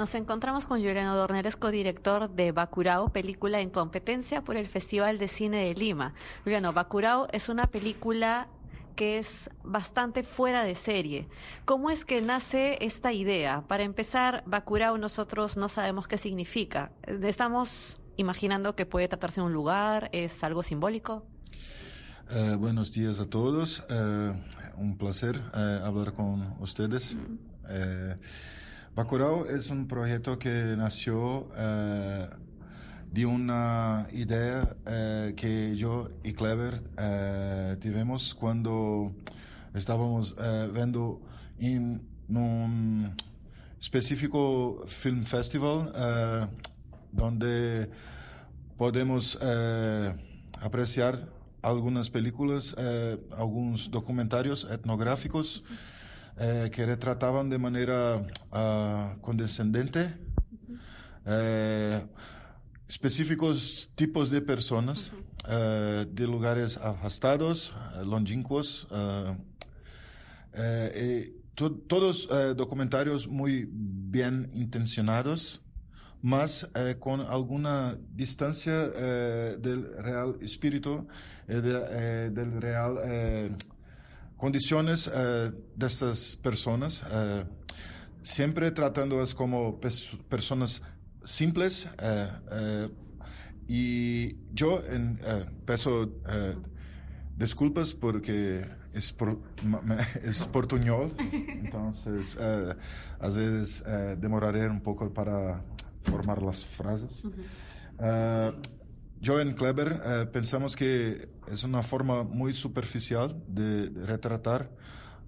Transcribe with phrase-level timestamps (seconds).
[0.00, 5.28] Nos encontramos con Juliano Dorner, co-director de Bacurao, película en competencia por el Festival de
[5.28, 6.14] Cine de Lima.
[6.42, 8.48] Juliano, Bacurao es una película
[8.96, 11.28] que es bastante fuera de serie.
[11.66, 13.64] ¿Cómo es que nace esta idea?
[13.68, 16.92] Para empezar, Bacurao nosotros no sabemos qué significa.
[17.06, 21.26] Estamos imaginando que puede tratarse de un lugar, es algo simbólico.
[22.30, 23.84] Eh, buenos días a todos.
[23.90, 24.32] Eh,
[24.76, 27.18] un placer eh, hablar con ustedes.
[28.94, 31.48] Bacurau es un proyecto que nació
[33.12, 34.76] de una idea
[35.36, 36.82] que yo y Clever
[37.80, 39.12] tuvimos cuando
[39.74, 40.34] estábamos
[40.74, 41.20] viendo
[41.58, 43.14] en un
[43.80, 46.50] específico film festival
[47.12, 47.90] donde
[48.76, 49.38] podemos
[50.60, 51.28] apreciar
[51.62, 55.62] algunas películas, eh, algunos documentarios etnográficos
[56.40, 58.16] eh, que retrataban de manera
[58.50, 60.14] uh, condescendente
[61.26, 62.02] eh,
[62.88, 65.12] específicos tipos de personas
[65.46, 67.74] de lugares afastados,
[68.04, 68.86] longínquos.
[71.88, 75.62] todos documentarios muy bien intencionados
[76.22, 81.06] más eh, con alguna distancia eh, del real espíritu,
[81.48, 82.98] eh, de, del real
[84.40, 87.02] condiciones de estas personas,
[88.22, 89.78] siempre tratándolas como
[90.28, 90.82] personas
[91.22, 91.88] simples.
[93.68, 95.20] y yo en,
[95.66, 96.10] peso
[97.36, 98.64] disculpas porque
[98.94, 99.38] es, por,
[100.24, 103.84] es portuñol, entonces a veces
[104.18, 105.62] demoraré un poco para
[106.02, 107.24] formar las frases.
[107.98, 108.52] Uh,
[109.20, 114.70] yo en Kleber eh, pensamos que es una forma muy superficial de, retratar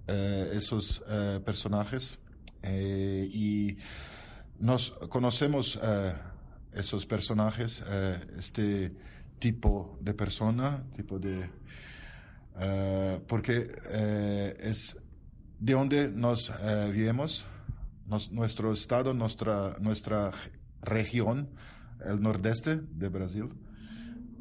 [0.07, 2.19] eh, esos eh, personajes
[2.65, 3.75] y
[4.57, 5.77] nos conocemos
[6.71, 7.83] esos personajes,
[8.37, 8.95] este
[9.37, 11.49] tipo de persona, tipo de...
[13.27, 13.69] porque
[14.61, 14.97] es
[15.59, 16.53] de donde nos
[16.93, 17.47] vivimos,
[18.31, 20.31] nuestro estado, nuestra, nuestra
[20.81, 21.49] región,
[22.05, 23.49] el nordeste de Brasil.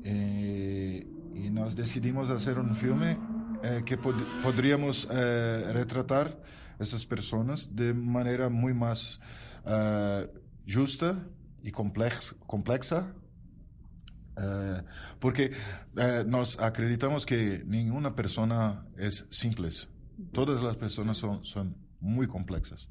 [0.04, 3.18] Eh, y nos decidimos hacer un filme
[3.62, 6.42] eh, que podríamos eh, retratar
[6.78, 9.20] esas personas de manera muy más
[10.66, 11.28] justa
[11.62, 13.14] y complex complexa.
[15.20, 15.52] porque
[16.26, 19.68] nos acreditamos que ninguna persona es simple.
[20.32, 22.90] Todas las personas son, son muy complexas.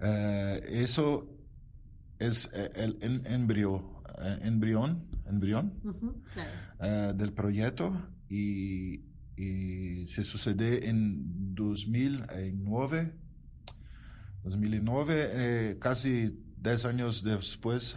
[0.00, 1.28] eso
[2.18, 5.72] es el embrión, eh, embrión, embrión
[6.80, 7.92] eh, del proyecto
[8.28, 9.02] y,
[10.06, 13.12] se sucede en 2009.
[14.44, 17.96] 2009, casi 10 años después,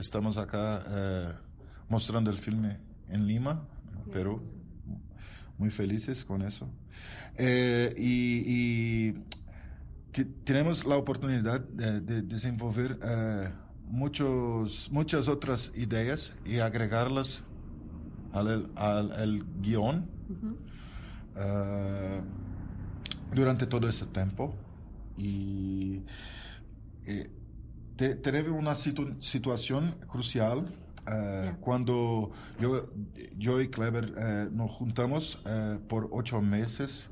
[0.00, 1.40] estamos acá
[1.88, 3.68] mostrando el filme en Lima,
[4.12, 4.42] Perú.
[5.56, 6.68] Muy felices con eso.
[7.38, 9.14] y
[10.44, 13.48] tenemos la oportunidad de, desenvolver eh,
[13.92, 17.44] muchos, muchas otras ideas y agregarlas
[18.32, 20.08] al, al, guion
[21.36, 22.20] eh,
[23.34, 24.54] durante todo ese tiempo.
[25.18, 26.00] Y
[27.04, 27.30] eh,
[28.22, 30.74] tenemos una situación crucial
[31.60, 32.88] cuando yo,
[33.36, 35.38] yo y Clever nos juntamos
[35.88, 37.10] por ocho meses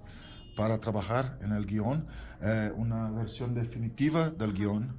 [0.56, 2.06] para trabajar en el guion,
[2.76, 4.94] una versión definitiva del guion,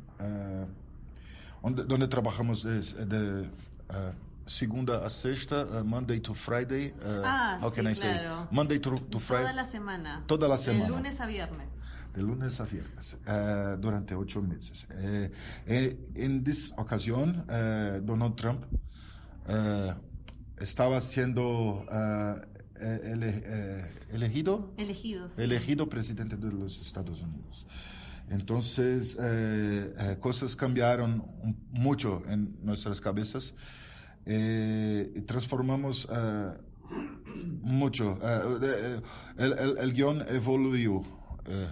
[1.64, 4.14] eh, donde, trabajamos de, eh,
[4.46, 6.94] segunda a sexta, Monday to Friday.
[7.24, 8.47] ah, sí, claro.
[8.52, 9.44] Monday to, Friday.
[9.44, 10.24] Toda la semana.
[10.28, 10.85] Toda la semana.
[10.85, 11.68] De lunes a viernes.
[12.14, 13.18] De lunes a viernes,
[13.80, 14.88] durante ocho meses.
[15.66, 17.46] en esa ocasión,
[18.06, 18.66] Donald Trump
[20.59, 21.85] estaba siendo
[22.84, 24.74] eh, eh, elegido,
[25.38, 27.68] elegido presidente de los Estados Unidos.
[28.32, 31.24] Entonces, eh, cosas cambiaron
[31.70, 33.54] mucho en nuestras cabezas
[34.26, 36.08] y transformamos
[37.62, 38.18] mucho.
[39.38, 41.02] El, el, guion evoluyó.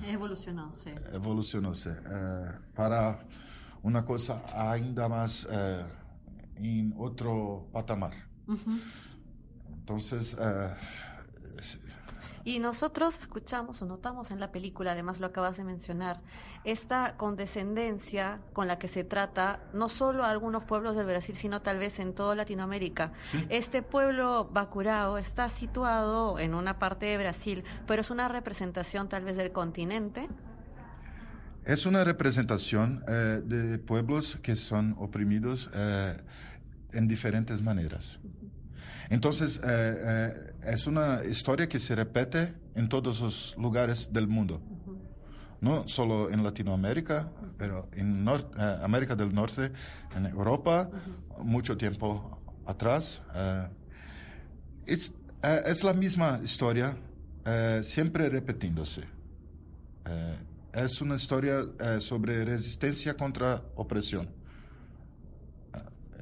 [0.03, 0.91] evolucionó, sí.
[1.13, 1.71] Evolucionó,
[2.75, 3.25] para
[3.81, 5.47] una cosa ainda más
[6.57, 8.13] en otro patamar.
[9.89, 10.35] Entonces...
[10.37, 10.73] Eh,
[12.49, 16.19] y nosotros escuchamos o notamos en la película, además lo acabas de mencionar,
[16.63, 21.61] esta condescendencia con la que se trata no solo a algunos pueblos del Brasil, sino
[21.61, 23.11] tal vez en toda Latinoamérica.
[23.49, 29.25] Este pueblo Bacurao está situado en una parte de Brasil, pero es una representación tal
[29.25, 30.27] vez del continente.
[31.65, 36.17] Es una representación eh, de pueblos que son oprimidos eh,
[36.93, 38.19] en diferentes maneras.
[39.09, 44.61] Entonces, eh, es una historia que se repite en todos los lugares del mundo.
[45.61, 48.25] No solo en Latinoamérica, pero en
[48.81, 49.71] América del Norte,
[50.15, 50.89] en Europa,
[51.39, 53.21] mucho tiempo atrás.
[54.85, 55.13] es,
[55.65, 56.95] es la misma historia,
[57.81, 59.03] siempre repitiéndose
[60.73, 64.29] es una historia eh, sobre resistencia contra opresión.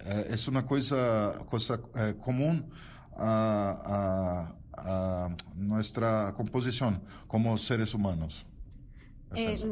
[0.08, 2.70] Eh, es una cosa, cosa eh, común
[3.18, 8.46] a, a, nuestra composición como seres humanos.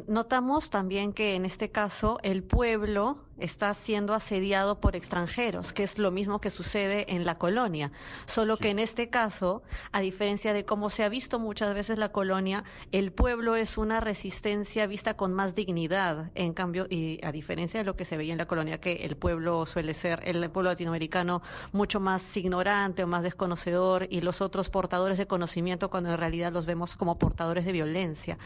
[0.07, 5.99] notamos también que en este caso el pueblo está siendo asediado por extranjeros, que es
[5.99, 7.91] lo mismo que sucede en la colonia.
[8.25, 12.09] Solo que en este caso, a diferencia de cómo se ha visto muchas veces la
[12.09, 16.31] colonia, el pueblo es una resistencia vista con más dignidad.
[16.35, 19.17] En cambio, y a diferencia de lo que se veía en la colonia, que el
[19.17, 21.41] pueblo suele ser, el pueblo latinoamericano,
[21.71, 26.53] mucho más ignorante o más desconocedor, y los otros portadores de conocimiento, cuando en realidad
[26.53, 28.37] los vemos como portadores de violencia.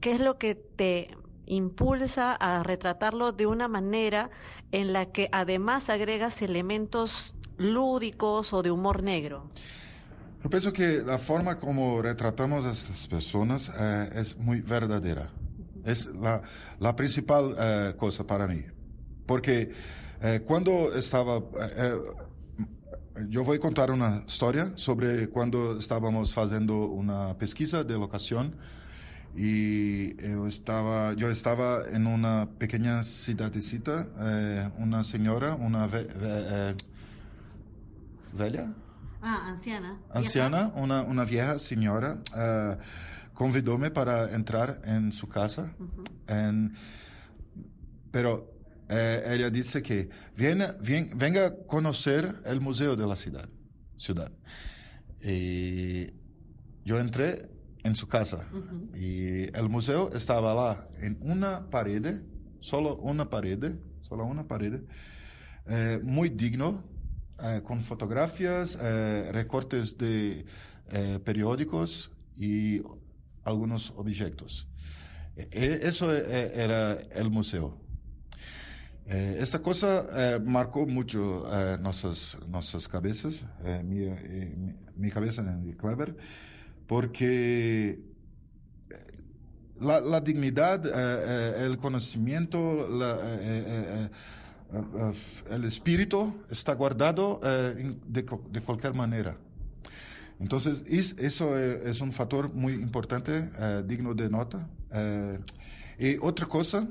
[0.00, 1.16] ¿Qué es lo que te
[1.50, 4.30] impulsa a retratarlo de una manera
[4.72, 9.50] en la que además agregas elementos lúdicos o de humor negro.
[10.42, 15.30] Yo pienso que la forma como retratamos a estas personas eh, es muy verdadera.
[15.84, 16.40] Es la,
[16.78, 18.64] la principal eh, cosa para mí.
[19.26, 19.70] Porque
[20.22, 21.42] eh, cuando estaba...
[23.28, 28.56] yo voy a contar una historia sobre cuando estábamos haciendo una pesquisa de locación
[29.36, 36.74] y yo estaba, yo estaba en una pequeña ciudadcita, eh, una señora, una ve, eh,
[39.22, 39.98] Ah, anciana.
[40.10, 42.76] Anciana, una, una vieja señora, eh,
[43.34, 45.74] convidóme para entrar en su casa.
[46.26, 46.74] en,
[48.10, 48.50] pero
[48.88, 50.68] eh, ella dice que viene,
[51.14, 53.48] venga a conocer el museo de la ciudad.
[53.96, 54.32] ciudad.
[55.22, 56.06] Y
[56.84, 57.48] yo entré
[57.82, 58.46] en su casa.
[58.94, 62.22] Y el museo estaba lá en una pared,
[62.60, 64.80] solo una pared, solo una pared,
[65.66, 66.82] eh, muy digno,
[67.42, 70.44] eh, con fotografías, eh, recortes de
[71.24, 72.82] periódicos y
[73.44, 74.66] algunos objetos.
[75.36, 77.78] E, eso era el museo.
[79.06, 81.44] esta cosa marcó mucho
[81.80, 83.44] nuestras, nuestras cabezas,
[83.84, 84.06] mi,
[84.56, 86.16] mi, mi, cabeza en Kleber,
[86.90, 88.00] porque
[88.90, 88.98] eh,
[89.80, 92.88] la, dignidad, eh, eh, el conocimiento,
[95.52, 97.38] el espíritu está guardado
[98.08, 99.36] de, cualquier manera.
[100.40, 100.82] Entonces,
[101.18, 103.48] eso es un factor muy importante,
[103.86, 104.68] digno de nota.
[105.96, 106.88] y otra cosa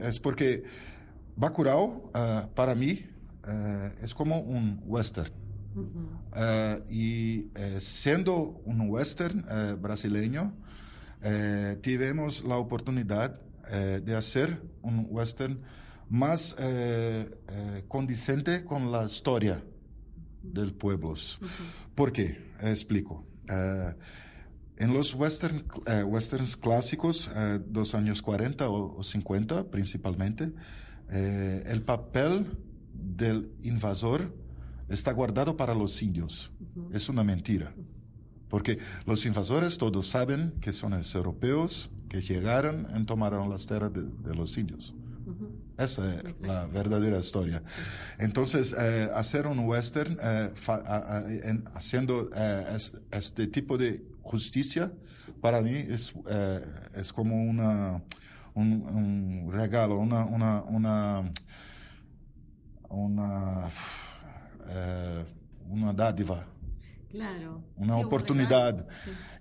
[0.00, 0.64] es porque
[1.36, 2.10] Bacurau,
[2.54, 3.04] para mí,
[4.00, 5.41] es como un western.
[6.34, 10.54] Eh, y eh, siendo un western eh, brasileño,
[11.82, 15.60] tuvimos la oportunidad de hacer un western
[16.08, 16.56] más
[17.86, 19.62] condicente con la historia
[20.42, 21.14] del pueblo.
[21.94, 22.50] ¿Por qué?
[22.60, 23.24] explico.
[23.48, 25.64] en los western,
[26.06, 27.30] westerns clásicos,
[27.68, 30.52] dos años 40 o, o 50 principalmente,
[31.08, 32.58] el papel
[32.92, 34.34] del invasor
[34.88, 36.50] está guardado para los indios.
[36.92, 37.74] Es una mentira.
[38.48, 43.90] Porque los invasores todos saben que son los europeos que llegaron y tomaron las tierras
[43.94, 44.94] de, los indios.
[45.78, 47.62] Esa es la verdadera historia.
[48.18, 50.50] Entonces, eh, hacer un western eh,
[51.74, 52.76] haciendo eh,
[53.10, 54.92] este tipo de justicia,
[55.40, 56.12] para mí es,
[56.94, 58.02] es como una,
[58.54, 61.32] un, regalo, una, una, una,
[62.90, 63.64] una
[64.68, 65.24] eh,
[65.68, 66.46] una dádiva.
[67.10, 67.62] Claro.
[67.76, 68.86] Una oportunidad.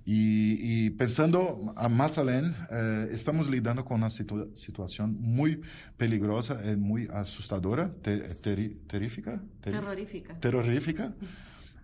[0.06, 5.62] Y, pensando a más além, eh, estamos lidiando con una situación muy
[5.96, 10.40] peligrosa y muy asustadora, terrífica, terrorífica.
[10.40, 11.13] terrorífica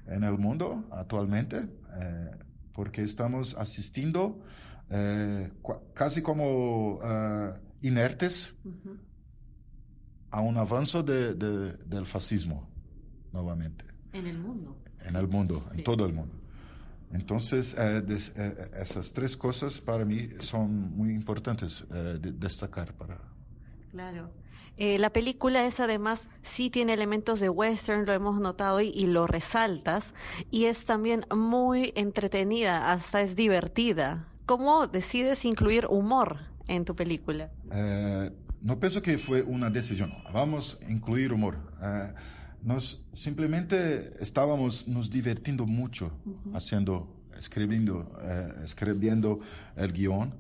[0.08, 1.70] en el mundo actualmente,
[2.02, 2.32] eh,
[2.74, 4.42] porque estamos asistiendo
[5.94, 7.02] casi como
[7.82, 8.56] inertes
[10.32, 12.77] a un avance del fascismo
[13.38, 13.86] nuevamente.
[14.14, 14.76] En el mundo.
[15.02, 16.34] En el mundo, en todo el mundo.
[17.14, 23.18] Entonces, eh, eh, esas tres cosas para mí son muy importantes eh, de destacar para...
[23.92, 24.30] Claro.
[24.78, 29.26] la película es además, sí tiene elementos de western, lo hemos notado y, y, lo
[29.26, 30.14] resaltas,
[30.52, 34.28] y es también muy entretenida, hasta es divertida.
[34.46, 37.50] ¿Cómo decides incluir humor en tu película?
[38.62, 40.14] no pienso que fue una decisión.
[40.34, 41.58] Vamos a incluir humor.
[42.64, 46.12] Nos simplemente estábamos nos divirtiendo mucho
[46.54, 48.10] haciendo, escribiendo,
[48.64, 49.40] escribiendo
[49.76, 50.34] el guion.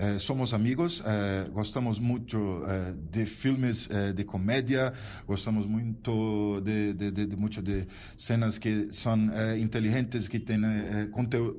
[0.00, 4.94] Eh, somos amigos, eh, gostamos mucho eh, de filmes de comedia,
[5.26, 7.86] gostamos mucho de, de, de, mucho de
[8.16, 11.10] escenas que son inteligentes, que tienen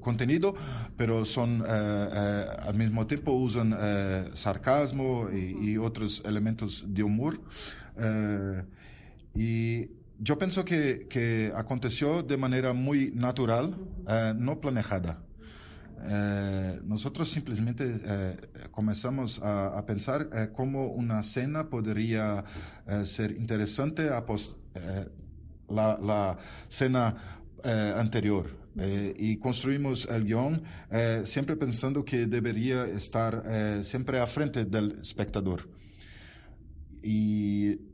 [0.02, 0.56] contenido,
[0.98, 3.78] pero son al mismo tiempo usan
[4.34, 7.40] sarcasmo y, y, otros elementos de humor.
[9.36, 13.76] y yo pienso que, que, aconteció de manera muy natural,
[14.38, 15.24] no planejada.
[16.04, 18.38] Eh, nosotros simplemente eh,
[18.72, 22.44] comenzamos a, pensar eh, cómo una cena podría
[23.04, 24.24] ser interesante a
[25.70, 26.38] la, la,
[26.68, 27.16] cena
[27.96, 28.60] anterior.
[29.18, 30.64] y construimos el guion
[31.26, 35.70] siempre pensando que debería estar siempre a frente del espectador.
[37.04, 37.91] Y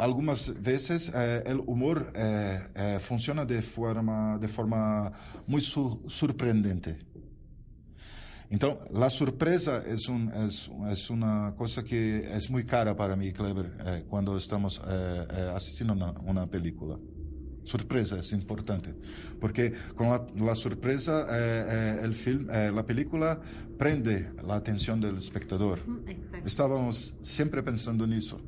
[0.00, 2.12] algumas veces el humor
[3.00, 5.12] funciona de forma, de forma
[5.46, 7.10] muy sorprendente.
[8.50, 13.30] Então, a surpresa é, um, é, é uma coisa que é muito cara para mim,
[13.30, 16.98] Kleber, eh, quando estamos eh, eh, assistindo uma, uma película.
[17.64, 18.92] Surpresa é importante,
[19.38, 21.26] porque com a, surpresa,
[22.08, 23.40] o filme, a película
[23.78, 25.78] prende a atenção do espectador.
[25.86, 28.40] Mm, Estávamos sempre pensando nisso.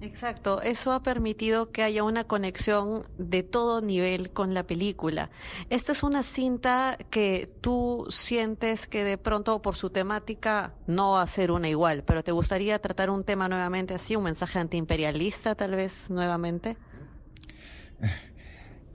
[0.00, 5.30] Exacto, eso ha permitido que haya una conexión de todo nivel con la película.
[5.70, 11.22] Esta es una cinta que tú sientes que de pronto por su temática no va
[11.22, 15.56] a ser una igual, pero ¿te gustaría tratar un tema nuevamente así, un mensaje antiimperialista
[15.56, 16.76] tal vez nuevamente?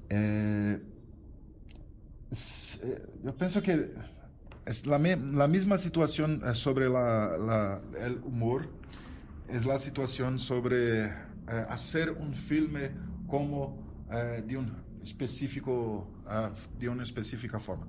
[0.09, 0.79] Eh,
[2.83, 3.89] eh, yo pienso que
[4.65, 8.82] es la, misma situación eh, sobre el humor
[9.47, 12.91] es la situación sobre eh, hacer un filme
[13.27, 13.77] como
[14.11, 17.87] eh, de un específico uh, de una específica forma.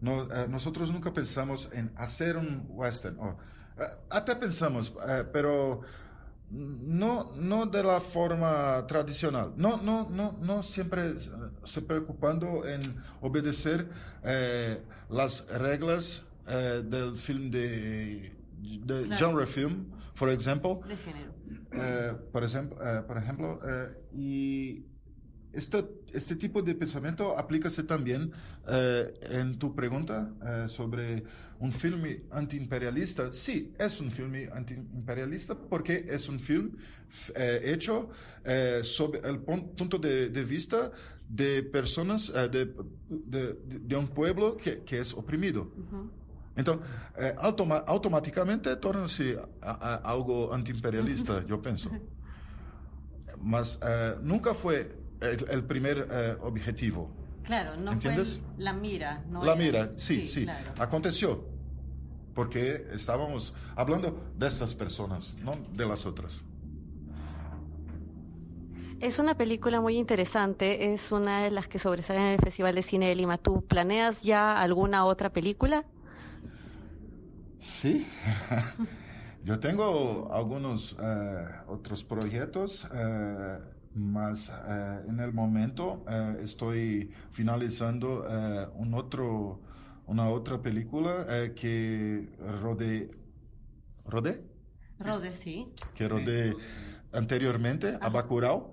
[0.00, 3.18] No, uh, nosotros nunca pensamos en hacer un western.
[4.10, 4.92] Hasta pensamos,
[5.32, 5.82] pero
[6.50, 9.52] no, no de la forma tradicional.
[9.56, 11.14] No, no, no, no siempre
[11.64, 12.80] se preocupando en
[13.20, 13.88] obedecer
[15.08, 18.34] las reglas del film de,
[18.84, 19.16] de claro.
[19.16, 19.86] genre film
[20.18, 20.80] por ejemplo.
[21.72, 24.86] Eh, por ejemplo, eh, por ejemplo eh, y
[25.52, 28.32] este, este tipo de pensamiento aplícase también
[28.66, 30.30] en tu pregunta
[30.68, 31.24] sobre
[31.58, 33.32] un filme antiimperialista.
[33.32, 36.76] Sí, es un filme antiimperialista porque es un film
[37.34, 38.10] hecho
[38.82, 40.92] sobre el punto de, de vista
[41.26, 42.74] de personas, de,
[43.08, 45.72] de, de, un pueblo que, que es oprimido.
[46.58, 46.80] Então,
[47.16, 49.38] é, automa automaticamente torna-se
[50.02, 51.88] algo antiimperialista, eu penso.
[53.40, 54.90] Mas é, nunca foi
[55.56, 57.10] o primeiro é, objetivo.
[57.46, 58.40] Claro, não ¿Entiendes?
[58.56, 59.24] foi a mira.
[59.30, 60.44] No la mira, sim, sim.
[60.44, 60.72] Claro.
[60.78, 61.48] Aconteceu.
[62.34, 66.44] Porque estávamos falando dessas pessoas, não das outras.
[69.00, 72.82] Es una película muy interesante, es una de las que sobresalen en el Festival de
[72.82, 73.38] Cine de Lima.
[73.38, 75.84] ¿Tú planeas ya alguna otra película?
[77.58, 78.06] Sí,
[79.44, 83.58] yo tengo algunos eh, otros proyectos, eh,
[83.94, 86.04] mas eh, en el momento
[86.40, 88.24] estoy finalizando
[88.76, 89.60] un otro,
[90.06, 92.28] una otra película que
[92.60, 93.10] rodé,
[94.04, 94.44] rodé,
[95.00, 96.54] rodé sí, que rodé
[97.12, 98.72] anteriormente a Bacurau.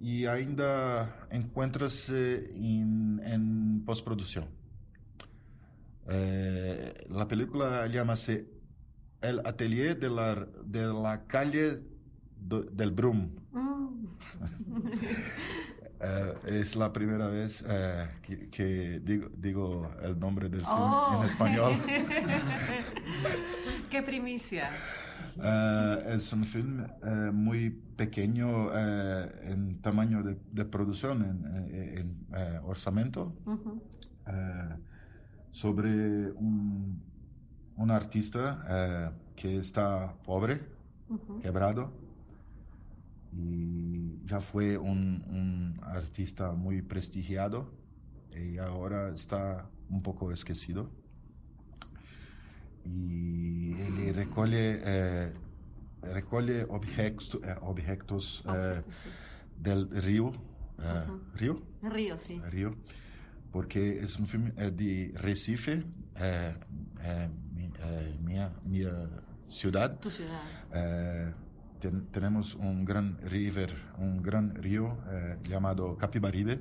[0.00, 4.61] y ainda encuentra-se en, en postproducción.
[6.08, 8.48] Eh, la película llámase
[9.20, 11.80] El atelier de la, de la calle
[12.36, 13.30] del Brum.
[13.52, 14.06] Mm.
[16.00, 21.18] eh, es la primera vez eh, que, que digo, digo, el nombre del film en
[21.18, 21.24] oh.
[21.24, 21.74] español.
[23.90, 24.70] ¡Qué primicia!
[25.40, 26.84] Eh, es un film
[27.32, 33.36] muy pequeño en tamaño de, de producción, en, en orzamento.
[33.46, 33.80] Uh -huh
[35.52, 37.00] sobre un,
[37.76, 40.60] un artista eh, que está pobre,
[41.08, 41.40] uh -huh.
[41.40, 41.92] quebrado,
[43.32, 47.70] y ya fue un, un, artista muy prestigiado
[48.30, 50.90] y ahora está un poco esquecido.
[52.84, 55.32] Y él recoge, eh,
[56.02, 58.82] recoge objetos, eh, objetos eh,
[59.58, 60.26] del río.
[60.26, 61.20] Uh -huh.
[61.34, 61.62] ¿Río?
[61.82, 62.40] Río, sí.
[62.50, 62.74] Río
[63.52, 65.84] porque es un film de Recife,
[66.16, 66.54] eh,
[67.02, 67.28] eh,
[68.64, 68.80] mi,
[69.46, 69.98] ciudad.
[70.00, 71.34] Tu ciudad.
[72.10, 74.96] tenemos un gran river, un gran río
[75.44, 76.60] llamado Capibaribe,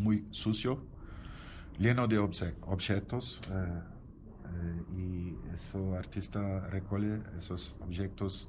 [0.00, 0.82] muy sucio,
[1.78, 3.40] lleno de objetos.
[4.96, 8.48] y ese artista recoge esos objetos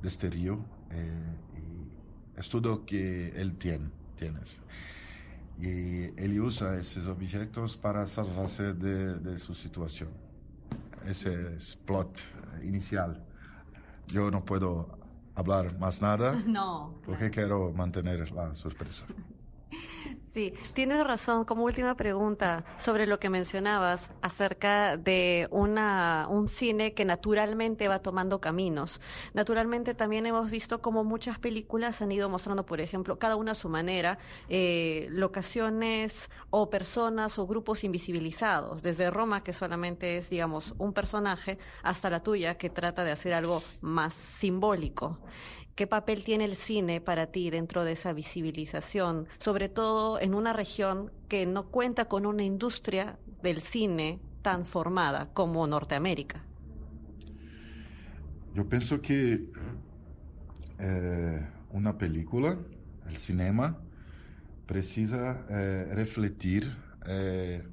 [0.00, 0.64] de este río
[1.54, 4.62] y es todo que él tiene, tienes.
[5.60, 10.10] Y él usa esos objetos para salvarse de, de su situación.
[11.06, 12.20] Ese es plot
[12.62, 13.24] inicial.
[14.08, 14.98] Yo no puedo
[15.34, 16.34] hablar más nada.
[16.46, 16.94] No.
[17.04, 19.06] Porque quiero mantener la sorpresa.
[20.32, 21.44] Sí, tienes razón.
[21.44, 27.98] Como última pregunta sobre lo que mencionabas acerca de una, un cine que naturalmente va
[27.98, 29.02] tomando caminos.
[29.34, 33.54] Naturalmente también hemos visto como muchas películas han ido mostrando, por ejemplo, cada una a
[33.54, 34.16] su manera,
[34.48, 38.80] eh, locaciones o personas o grupos invisibilizados.
[38.80, 43.34] Desde Roma, que solamente es, digamos, un personaje, hasta la tuya, que trata de hacer
[43.34, 45.18] algo más simbólico.
[45.74, 50.52] ¿Qué papel tiene el cine para ti dentro de esa visibilización, sobre todo en una
[50.52, 56.44] región que no cuenta con una industria del cine tan formada como Norteamérica?
[58.54, 59.50] Yo pienso que
[60.78, 62.58] eh, una película,
[63.08, 63.78] el cinema,
[64.66, 66.70] precisa eh, refletir
[67.06, 67.66] eh,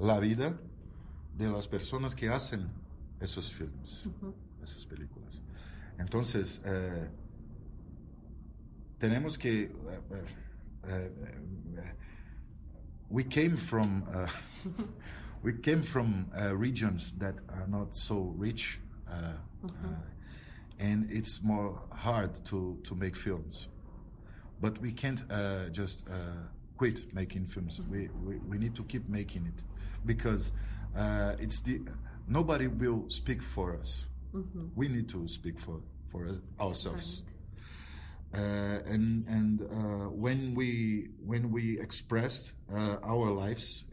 [0.00, 0.58] la vida
[1.36, 2.66] de las personas que hacen
[3.20, 4.08] esos filmes,
[4.62, 5.42] esas películas.
[5.98, 6.62] Entonces,
[9.02, 9.68] tenemos que
[10.12, 11.82] uh, uh, uh,
[13.10, 14.04] we came from
[15.42, 18.78] we came from regions that are not so rich
[19.10, 19.94] mm-hmm.
[20.78, 23.68] and it's more hard to to make films
[24.60, 25.22] but we can't
[25.72, 26.06] just
[26.76, 29.64] quit making films we, we, we need to keep making it
[30.06, 30.52] because
[31.40, 31.80] it's the
[32.28, 34.68] nobody will speak for us mm-hmm.
[34.76, 36.28] we need to speak for for
[36.60, 37.31] ourselves right.
[38.34, 43.84] Uh, and and uh, when we when we expressed uh, our lives,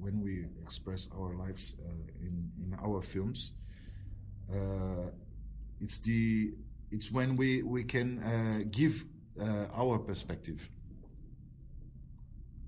[0.00, 1.74] when we express our lives
[2.22, 3.52] in in our films,
[5.78, 6.54] it's the
[6.90, 9.04] it's when we we can give
[9.74, 10.70] our perspective.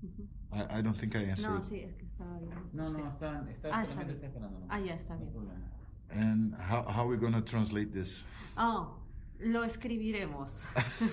[0.05, 0.23] Mm-hmm.
[0.53, 1.51] I, I, don't think I answered.
[1.51, 2.55] No, sí, es que estaba bien.
[2.71, 4.65] No, no, está, está, ah, está, está esperando.
[4.69, 5.33] Ah, ya está bien.
[6.11, 8.23] And how, how are we going to translate this?
[8.57, 8.95] Oh,
[9.39, 10.61] Lo escribiremos.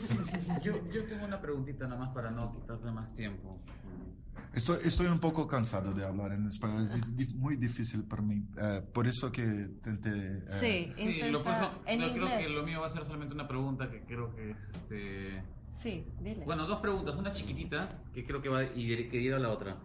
[0.63, 3.61] yo, yo tengo una preguntita nada más para no quitarle más tiempo.
[4.57, 8.81] Estoy, estoy un poco cansado de hablar en español, es muy difícil para mí, eh,
[8.91, 10.09] por eso que intenté...
[10.09, 14.01] Eh, sí, sí lo, creo que lo mío va a ser solamente una pregunta que
[14.05, 14.57] creo que...
[14.73, 15.43] Este...
[15.75, 16.43] Sí, dile.
[16.47, 19.77] Bueno, dos preguntas, una chiquitita que creo que va a ir, a la otra.